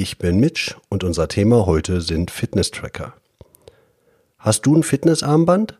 [0.00, 3.14] Ich bin Mitch und unser Thema heute sind Fitness-Tracker.
[4.38, 5.76] Hast du ein Fitnessarmband?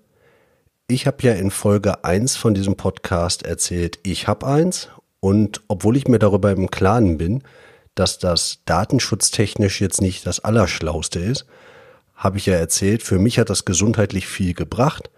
[0.88, 4.88] Ich habe ja in Folge 1 von diesem Podcast erzählt, ich habe eins
[5.20, 7.44] und obwohl ich mir darüber im Klaren bin,
[7.94, 11.46] dass das datenschutztechnisch jetzt nicht das Allerschlauste ist,
[12.16, 15.10] habe ich ja erzählt, für mich hat das gesundheitlich viel gebracht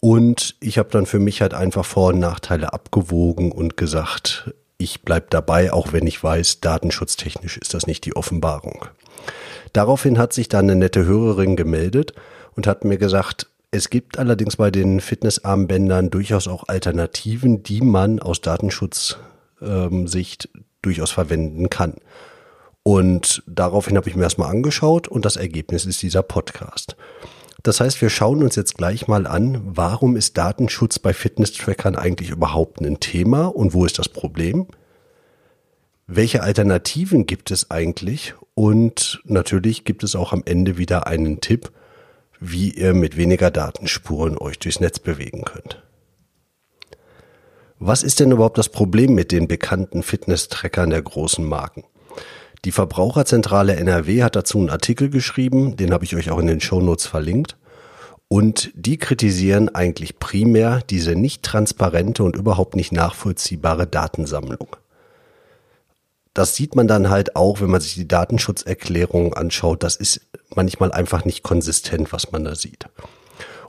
[0.00, 5.02] und ich habe dann für mich halt einfach Vor- und Nachteile abgewogen und gesagt, ich
[5.02, 8.84] bleibe dabei, auch wenn ich weiß, datenschutztechnisch ist das nicht die Offenbarung.
[9.72, 12.12] Daraufhin hat sich dann eine nette Hörerin gemeldet
[12.54, 18.20] und hat mir gesagt, es gibt allerdings bei den Fitnessarmbändern durchaus auch Alternativen, die man
[18.20, 19.18] aus Datenschutzsicht
[19.62, 21.94] ähm, durchaus verwenden kann.
[22.82, 26.96] Und daraufhin habe ich mir erstmal angeschaut und das Ergebnis ist dieser Podcast.
[27.62, 32.30] Das heißt, wir schauen uns jetzt gleich mal an, warum ist Datenschutz bei Fitness-Trackern eigentlich
[32.30, 34.66] überhaupt ein Thema und wo ist das Problem?
[36.08, 38.34] Welche Alternativen gibt es eigentlich?
[38.54, 41.70] Und natürlich gibt es auch am Ende wieder einen Tipp,
[42.40, 45.82] wie ihr mit weniger Datenspuren euch durchs Netz bewegen könnt.
[47.78, 51.84] Was ist denn überhaupt das Problem mit den bekannten Fitness-Trackern der großen Marken?
[52.64, 56.60] Die Verbraucherzentrale NRW hat dazu einen Artikel geschrieben, den habe ich euch auch in den
[56.60, 57.56] Shownotes verlinkt.
[58.28, 64.76] Und die kritisieren eigentlich primär diese nicht transparente und überhaupt nicht nachvollziehbare Datensammlung.
[66.32, 69.82] Das sieht man dann halt auch, wenn man sich die Datenschutzerklärung anschaut.
[69.82, 70.22] Das ist
[70.54, 72.86] manchmal einfach nicht konsistent, was man da sieht.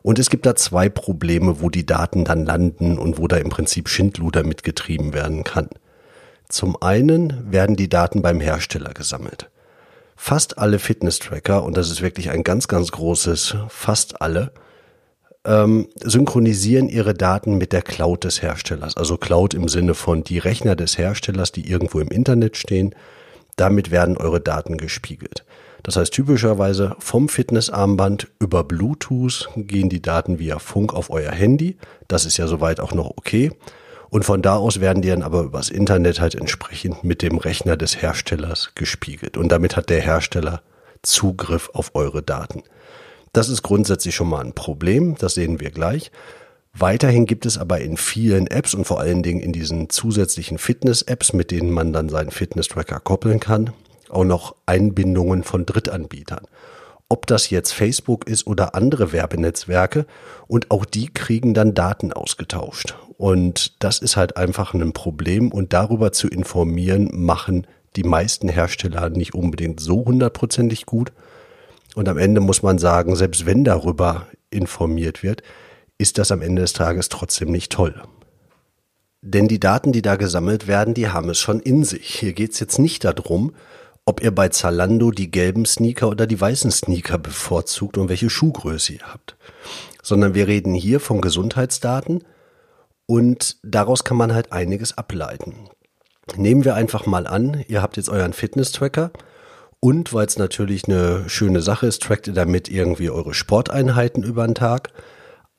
[0.02, 3.50] Und es gibt da zwei Probleme, wo die Daten dann landen und wo da im
[3.50, 5.70] Prinzip Schindluder mitgetrieben werden kann.
[6.50, 9.50] Zum einen werden die Daten beim Hersteller gesammelt.
[10.16, 14.52] Fast alle Fitness-Tracker, und das ist wirklich ein ganz, ganz großes, fast alle,
[15.46, 18.96] ähm, synchronisieren ihre Daten mit der Cloud des Herstellers.
[18.96, 22.96] Also Cloud im Sinne von die Rechner des Herstellers, die irgendwo im Internet stehen.
[23.56, 25.44] Damit werden eure Daten gespiegelt.
[25.84, 31.78] Das heißt typischerweise vom Fitnessarmband über Bluetooth gehen die Daten via Funk auf euer Handy.
[32.08, 33.52] Das ist ja soweit auch noch okay.
[34.14, 37.76] Und von da aus werden die dann aber übers Internet halt entsprechend mit dem Rechner
[37.76, 39.38] des Herstellers gespiegelt.
[39.38, 40.62] Und damit hat der Hersteller
[41.02, 42.62] Zugriff auf eure Daten.
[43.34, 46.12] Das ist grundsätzlich schon mal ein Problem, das sehen wir gleich.
[46.74, 51.34] Weiterhin gibt es aber in vielen Apps und vor allen Dingen in diesen zusätzlichen Fitness-Apps,
[51.34, 53.74] mit denen man dann seinen Fitness-Tracker koppeln kann,
[54.10, 56.46] auch noch Einbindungen von Drittanbietern
[57.14, 60.08] ob das jetzt Facebook ist oder andere Werbenetzwerke.
[60.48, 62.96] Und auch die kriegen dann Daten ausgetauscht.
[63.18, 65.52] Und das ist halt einfach ein Problem.
[65.52, 71.12] Und darüber zu informieren, machen die meisten Hersteller nicht unbedingt so hundertprozentig gut.
[71.94, 75.44] Und am Ende muss man sagen, selbst wenn darüber informiert wird,
[76.00, 77.94] ist das am Ende des Tages trotzdem nicht toll.
[79.22, 82.16] Denn die Daten, die da gesammelt werden, die haben es schon in sich.
[82.16, 83.54] Hier geht es jetzt nicht darum,
[84.06, 88.94] ob ihr bei Zalando die gelben Sneaker oder die weißen Sneaker bevorzugt und welche Schuhgröße
[88.94, 89.38] ihr habt,
[90.02, 92.24] sondern wir reden hier von Gesundheitsdaten
[93.06, 95.70] und daraus kann man halt einiges ableiten.
[96.36, 99.12] Nehmen wir einfach mal an, ihr habt jetzt euren Fitness-Tracker
[99.84, 104.46] und weil es natürlich eine schöne Sache ist, trackt ihr damit irgendwie eure Sporteinheiten über
[104.46, 104.94] den Tag.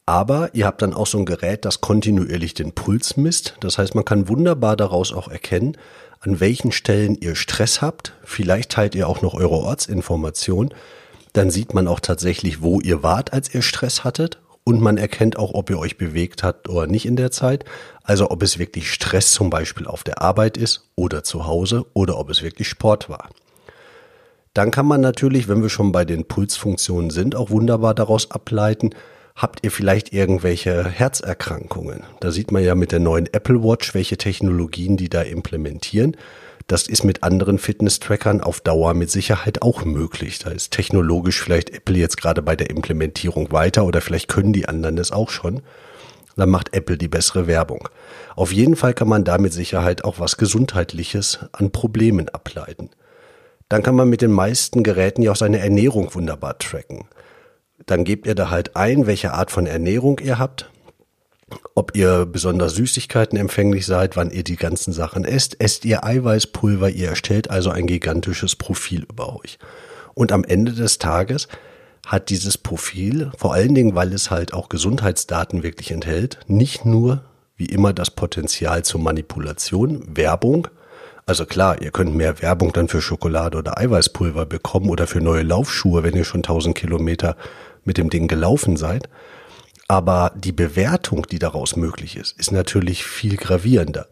[0.06, 3.56] Aber ihr habt dann auch so ein Gerät, das kontinuierlich den Puls misst.
[3.60, 5.76] Das heißt, man kann wunderbar daraus auch erkennen,
[6.24, 8.14] an welchen Stellen ihr Stress habt.
[8.24, 10.72] Vielleicht teilt ihr auch noch eure Ortsinformation.
[11.34, 14.40] Dann sieht man auch tatsächlich, wo ihr wart, als ihr Stress hattet.
[14.64, 17.66] Und man erkennt auch, ob ihr euch bewegt habt oder nicht in der Zeit.
[18.02, 22.18] Also ob es wirklich Stress zum Beispiel auf der Arbeit ist oder zu Hause oder
[22.18, 23.28] ob es wirklich Sport war.
[24.54, 28.90] Dann kann man natürlich, wenn wir schon bei den Pulsfunktionen sind, auch wunderbar daraus ableiten,
[29.36, 32.04] Habt ihr vielleicht irgendwelche Herzerkrankungen?
[32.20, 36.16] Da sieht man ja mit der neuen Apple Watch, welche Technologien die da implementieren.
[36.68, 40.38] Das ist mit anderen Fitness-Trackern auf Dauer mit Sicherheit auch möglich.
[40.38, 44.68] Da ist technologisch vielleicht Apple jetzt gerade bei der Implementierung weiter oder vielleicht können die
[44.68, 45.62] anderen das auch schon.
[46.36, 47.88] Dann macht Apple die bessere Werbung.
[48.36, 52.90] Auf jeden Fall kann man da mit Sicherheit auch was Gesundheitliches an Problemen ableiten.
[53.68, 57.06] Dann kann man mit den meisten Geräten ja auch seine Ernährung wunderbar tracken.
[57.86, 60.70] Dann gebt ihr da halt ein, welche Art von Ernährung ihr habt,
[61.74, 65.60] ob ihr besonders Süßigkeiten empfänglich seid, wann ihr die ganzen Sachen esst.
[65.60, 69.58] Esst ihr Eiweißpulver, ihr erstellt also ein gigantisches Profil über euch.
[70.14, 71.48] Und am Ende des Tages
[72.06, 77.24] hat dieses Profil, vor allen Dingen, weil es halt auch Gesundheitsdaten wirklich enthält, nicht nur
[77.56, 80.68] wie immer das Potenzial zur Manipulation, Werbung.
[81.26, 85.42] Also klar, ihr könnt mehr Werbung dann für Schokolade oder Eiweißpulver bekommen oder für neue
[85.42, 87.36] Laufschuhe, wenn ihr schon 1000 Kilometer
[87.84, 89.08] mit dem Ding gelaufen seid.
[89.88, 94.06] Aber die Bewertung, die daraus möglich ist, ist natürlich viel gravierender.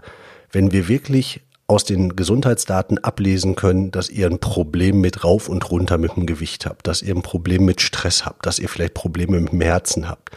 [0.51, 5.71] Wenn wir wirklich aus den Gesundheitsdaten ablesen können, dass ihr ein Problem mit rauf und
[5.71, 8.95] runter mit dem Gewicht habt, dass ihr ein Problem mit Stress habt, dass ihr vielleicht
[8.95, 10.31] Probleme mit dem Herzen habt.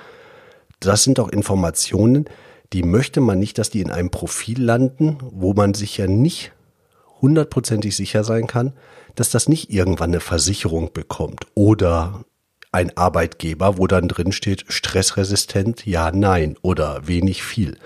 [0.80, 2.26] Das sind doch Informationen,
[2.74, 6.54] die möchte man nicht, dass die in einem Profil landen, wo man sich ja nicht
[7.26, 8.74] hundertprozentig sicher sein kann,
[9.16, 12.24] dass das nicht irgendwann eine Versicherung bekommt oder
[12.72, 17.78] ein Arbeitgeber, wo dann drin steht, stressresistent, ja, nein oder wenig viel.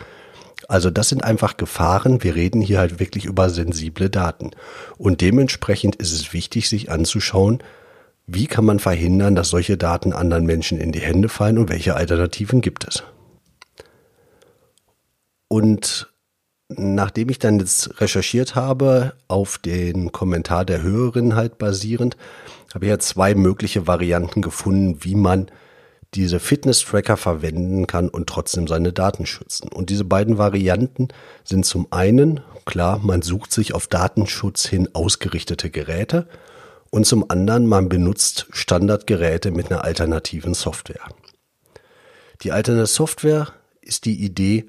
[0.68, 2.22] Also das sind einfach Gefahren.
[2.22, 4.52] Wir reden hier halt wirklich über sensible Daten.
[4.98, 7.64] Und dementsprechend ist es wichtig, sich anzuschauen,
[8.28, 11.96] wie kann man verhindern, dass solche Daten anderen Menschen in die Hände fallen und welche
[11.96, 13.04] Alternativen gibt es.
[15.48, 16.09] Und
[16.70, 22.16] nachdem ich dann jetzt recherchiert habe, auf den Kommentar der Hörerin halt basierend,
[22.74, 25.48] habe ich ja zwei mögliche Varianten gefunden, wie man
[26.16, 29.70] diese Fitness-Tracker verwenden kann und trotzdem seine Daten schützen.
[29.70, 31.10] Und diese beiden Varianten
[31.44, 36.28] sind zum einen, klar, man sucht sich auf Datenschutz hin ausgerichtete Geräte
[36.92, 41.10] und zum anderen, man benutzt Standardgeräte mit einer alternativen Software.
[42.42, 43.50] Die alternate Software
[43.82, 44.68] ist die Idee,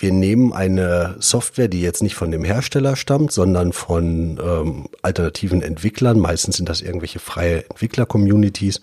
[0.00, 5.62] wir nehmen eine Software, die jetzt nicht von dem Hersteller stammt, sondern von ähm, alternativen
[5.62, 6.18] Entwicklern.
[6.18, 8.80] Meistens sind das irgendwelche freie Entwickler-Communities,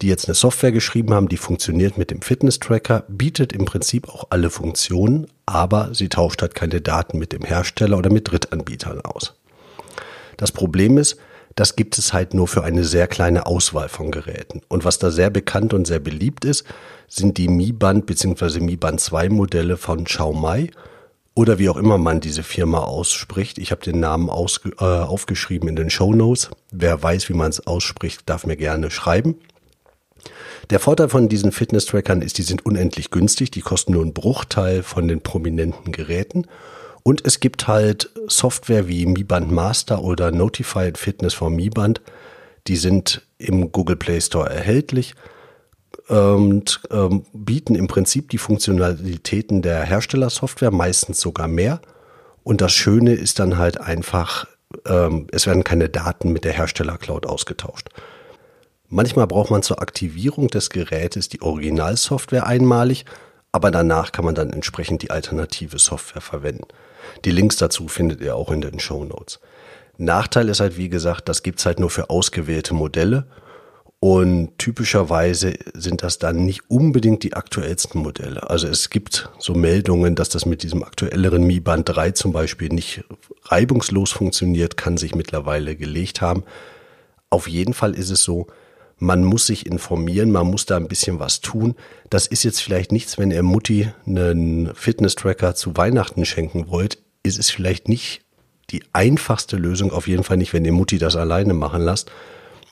[0.00, 4.26] die jetzt eine Software geschrieben haben, die funktioniert mit dem Fitness-Tracker, bietet im Prinzip auch
[4.30, 9.34] alle Funktionen, aber sie tauscht halt keine Daten mit dem Hersteller oder mit Drittanbietern aus.
[10.36, 11.18] Das Problem ist,
[11.58, 14.60] das gibt es halt nur für eine sehr kleine Auswahl von Geräten.
[14.68, 16.64] Und was da sehr bekannt und sehr beliebt ist,
[17.08, 18.60] sind die Mi Band bzw.
[18.60, 20.70] Mi Band 2 Modelle von Xiaomi
[21.34, 23.58] oder wie auch immer man diese Firma ausspricht.
[23.58, 26.50] Ich habe den Namen aus, äh, aufgeschrieben in den Show Notes.
[26.70, 29.34] Wer weiß, wie man es ausspricht, darf mir gerne schreiben.
[30.70, 34.84] Der Vorteil von diesen Fitness-Trackern ist, die sind unendlich günstig, die kosten nur einen Bruchteil
[34.84, 36.46] von den prominenten Geräten.
[37.02, 42.00] Und es gibt halt Software wie Mi Band Master oder Notified Fitness for Mi Band,
[42.66, 45.14] die sind im Google Play Store erhältlich
[46.08, 51.80] und ähm, bieten im Prinzip die Funktionalitäten der Herstellersoftware, meistens sogar mehr.
[52.42, 54.46] Und das Schöne ist dann halt einfach,
[54.86, 57.88] ähm, es werden keine Daten mit der Herstellercloud ausgetauscht.
[58.88, 63.04] Manchmal braucht man zur Aktivierung des Gerätes die Originalsoftware einmalig,
[63.52, 66.68] aber danach kann man dann entsprechend die alternative Software verwenden.
[67.24, 69.40] Die Links dazu findet ihr auch in den Show Notes.
[69.96, 73.26] Nachteil ist halt, wie gesagt, das gibt's halt nur für ausgewählte Modelle
[74.00, 78.48] und typischerweise sind das dann nicht unbedingt die aktuellsten Modelle.
[78.48, 82.68] Also es gibt so Meldungen, dass das mit diesem aktuelleren Mi Band 3 zum Beispiel
[82.68, 83.02] nicht
[83.46, 86.44] reibungslos funktioniert, kann sich mittlerweile gelegt haben.
[87.28, 88.46] Auf jeden Fall ist es so,
[88.98, 91.76] man muss sich informieren, man muss da ein bisschen was tun.
[92.10, 97.38] Das ist jetzt vielleicht nichts, wenn ihr Mutti einen Fitness-Tracker zu Weihnachten schenken wollt, ist
[97.38, 98.22] es vielleicht nicht
[98.70, 102.10] die einfachste Lösung, auf jeden Fall nicht, wenn ihr Mutti das alleine machen lasst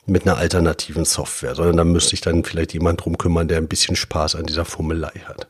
[0.05, 3.67] mit einer alternativen Software, sondern da müsste sich dann vielleicht jemand drum kümmern, der ein
[3.67, 5.47] bisschen Spaß an dieser Fummelei hat.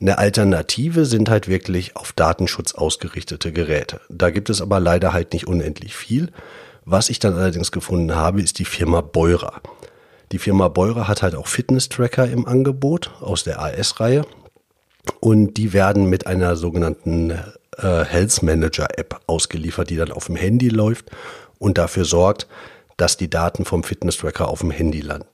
[0.00, 4.00] Eine Alternative sind halt wirklich auf Datenschutz ausgerichtete Geräte.
[4.08, 6.30] Da gibt es aber leider halt nicht unendlich viel.
[6.90, 9.60] Was ich dann allerdings gefunden habe, ist die Firma Beurer.
[10.32, 14.24] Die Firma Beurer hat halt auch Fitness-Tracker im Angebot aus der AS-Reihe
[15.20, 17.32] und die werden mit einer sogenannten
[17.76, 21.10] äh, Health Manager App ausgeliefert, die dann auf dem Handy läuft
[21.58, 22.46] und dafür sorgt,
[22.96, 25.26] dass die Daten vom Fitness-Tracker auf dem Handy landen.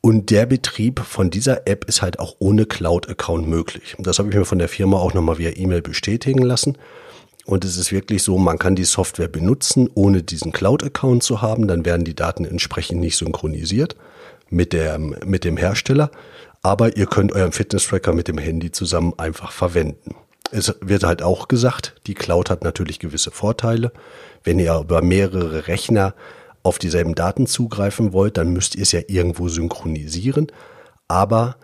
[0.00, 3.96] Und der Betrieb von dieser App ist halt auch ohne Cloud-Account möglich.
[3.98, 6.78] Das habe ich mir von der Firma auch nochmal via E-Mail bestätigen lassen.
[7.46, 11.68] Und es ist wirklich so, man kann die Software benutzen, ohne diesen Cloud-Account zu haben.
[11.68, 13.96] Dann werden die Daten entsprechend nicht synchronisiert
[14.48, 16.10] mit, der, mit dem Hersteller.
[16.62, 20.14] Aber ihr könnt euren Fitness-Tracker mit dem Handy zusammen einfach verwenden.
[20.50, 23.92] Es wird halt auch gesagt, die Cloud hat natürlich gewisse Vorteile.
[24.42, 26.14] Wenn ihr über mehrere Rechner
[26.62, 30.46] auf dieselben Daten zugreifen wollt, dann müsst ihr es ja irgendwo synchronisieren.
[31.08, 31.56] Aber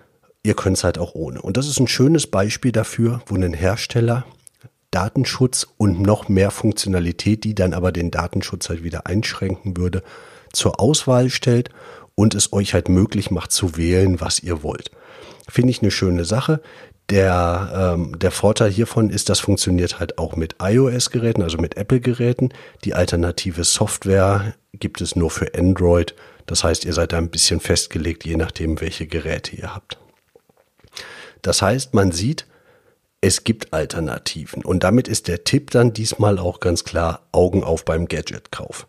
[0.42, 1.40] ihr könnt es halt auch ohne.
[1.40, 4.26] Und das ist ein schönes Beispiel dafür, wo ein Hersteller
[4.90, 10.02] Datenschutz und noch mehr Funktionalität, die dann aber den Datenschutz halt wieder einschränken würde,
[10.52, 11.70] zur Auswahl stellt
[12.14, 14.90] und es euch halt möglich macht zu wählen, was ihr wollt.
[15.48, 16.60] Finde ich eine schöne Sache.
[17.08, 22.50] Der, ähm, der Vorteil hiervon ist, das funktioniert halt auch mit iOS-Geräten, also mit Apple-Geräten.
[22.84, 26.14] Die alternative Software gibt es nur für Android.
[26.46, 29.98] Das heißt, ihr seid da ein bisschen festgelegt, je nachdem, welche Geräte ihr habt.
[31.42, 32.46] Das heißt, man sieht,
[33.20, 34.64] es gibt Alternativen.
[34.64, 38.86] Und damit ist der Tipp dann diesmal auch ganz klar Augen auf beim Gadget-Kauf.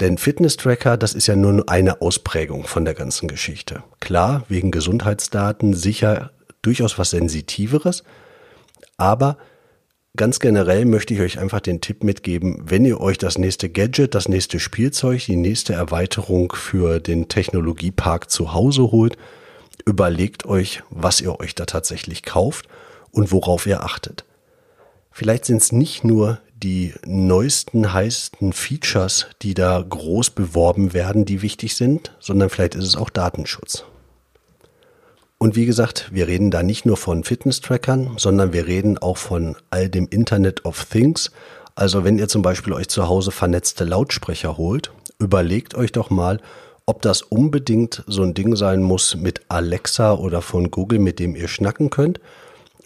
[0.00, 3.84] Denn Fitness-Tracker, das ist ja nur eine Ausprägung von der ganzen Geschichte.
[4.00, 6.32] Klar, wegen Gesundheitsdaten sicher
[6.62, 8.02] durchaus was Sensitiveres,
[8.96, 9.38] aber
[10.16, 14.16] ganz generell möchte ich euch einfach den Tipp mitgeben, wenn ihr euch das nächste Gadget,
[14.16, 19.16] das nächste Spielzeug, die nächste Erweiterung für den Technologiepark zu Hause holt,
[19.86, 22.66] überlegt euch, was ihr euch da tatsächlich kauft
[23.14, 24.24] und worauf ihr achtet.
[25.10, 31.42] Vielleicht sind es nicht nur die neuesten, heißesten Features, die da groß beworben werden, die
[31.42, 33.84] wichtig sind, sondern vielleicht ist es auch Datenschutz.
[35.38, 39.56] Und wie gesagt, wir reden da nicht nur von Fitness-Trackern, sondern wir reden auch von
[39.70, 41.30] all dem Internet of Things.
[41.74, 46.40] Also wenn ihr zum Beispiel euch zu Hause vernetzte Lautsprecher holt, überlegt euch doch mal,
[46.86, 51.36] ob das unbedingt so ein Ding sein muss mit Alexa oder von Google, mit dem
[51.36, 52.20] ihr schnacken könnt,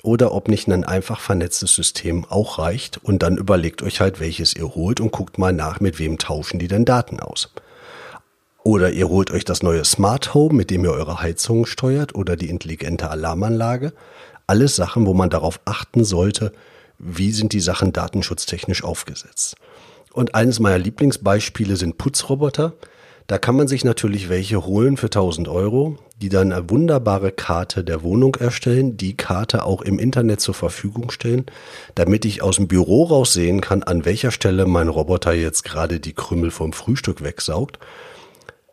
[0.02, 4.55] oder ob nicht ein einfach vernetztes System auch reicht und dann überlegt euch halt, welches
[4.55, 7.50] ihr holt und guckt mal nach, mit wem tauschen die denn Daten aus.
[8.62, 12.37] Oder ihr holt euch das neue Smart Home, mit dem ihr eure Heizung steuert oder
[12.37, 13.93] die intelligente Alarmanlage.
[14.47, 16.52] Alles Sachen, wo man darauf achten sollte,
[16.99, 19.57] wie sind die Sachen datenschutztechnisch aufgesetzt.
[20.12, 22.75] Und eines meiner Lieblingsbeispiele sind Putzroboter.
[23.28, 27.85] Da kann man sich natürlich welche holen für 1000 Euro, die dann eine wunderbare Karte
[27.85, 31.44] der Wohnung erstellen, die Karte auch im Internet zur Verfügung stellen,
[31.94, 36.00] damit ich aus dem Büro raus sehen kann, an welcher Stelle mein Roboter jetzt gerade
[36.00, 37.78] die Krümel vom Frühstück wegsaugt.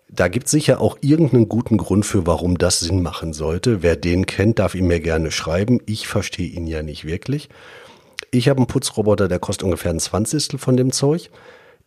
[0.08, 3.84] Da gibt es sicher auch irgendeinen guten Grund für, warum das Sinn machen sollte.
[3.84, 5.82] Wer den kennt, darf ihn mir gerne schreiben.
[5.86, 7.50] Ich verstehe ihn ja nicht wirklich.
[8.32, 11.30] Ich habe einen Putzroboter, der kostet ungefähr ein Zwanzigstel von dem Zeug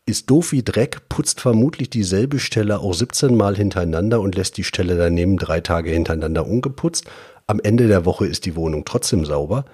[0.09, 4.65] ist doof wie Dreck, putzt vermutlich dieselbe Stelle auch 17 Mal hintereinander und lässt die
[4.65, 7.05] Stelle daneben drei Tage hintereinander ungeputzt.
[7.47, 9.67] Am Ende der Woche ist die Wohnung trotzdem sauber.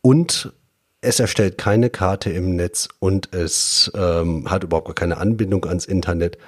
[0.00, 0.52] Und
[1.00, 6.38] es erstellt keine Karte im Netz und es ähm, hat überhaupt keine Anbindung ans Internet.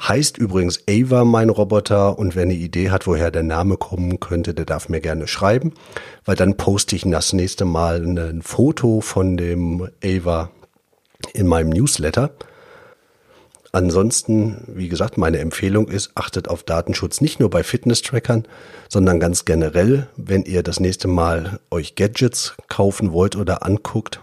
[0.00, 4.54] Heißt übrigens Ava mein Roboter und wer eine Idee hat, woher der Name kommen könnte,
[4.54, 5.74] der darf mir gerne schreiben,
[6.24, 10.50] weil dann poste ich das nächste Mal ein Foto von dem Ava
[11.32, 12.30] in meinem Newsletter.
[13.72, 18.44] Ansonsten, wie gesagt, meine Empfehlung ist, achtet auf Datenschutz nicht nur bei Fitness-Trackern,
[18.88, 24.20] sondern ganz generell, wenn ihr das nächste Mal euch Gadgets kaufen wollt oder anguckt.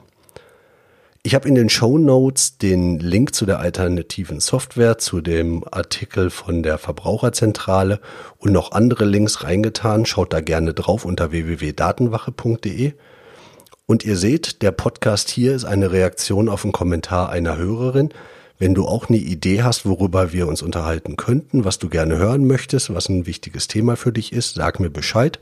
[1.24, 6.30] Ich habe in den Show Notes den Link zu der alternativen Software, zu dem Artikel
[6.30, 8.00] von der Verbraucherzentrale
[8.38, 10.06] und noch andere Links reingetan.
[10.06, 12.94] Schaut da gerne drauf unter www.datenwache.de.
[13.90, 18.10] Und ihr seht, der Podcast hier ist eine Reaktion auf einen Kommentar einer Hörerin.
[18.60, 22.46] Wenn du auch eine Idee hast, worüber wir uns unterhalten könnten, was du gerne hören
[22.46, 25.40] möchtest, was ein wichtiges Thema für dich ist, sag mir Bescheid.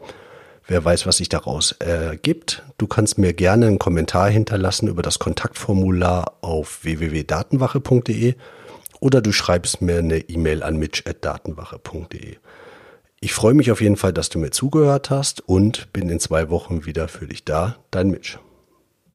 [0.67, 2.63] Wer weiß, was sich daraus ergibt.
[2.77, 8.35] Du kannst mir gerne einen Kommentar hinterlassen über das Kontaktformular auf www.datenwache.de
[8.99, 12.37] oder du schreibst mir eine E-Mail an mitch.datenwache.de.
[13.21, 16.49] Ich freue mich auf jeden Fall, dass du mir zugehört hast und bin in zwei
[16.49, 17.77] Wochen wieder für dich da.
[17.91, 18.37] Dein Mitch.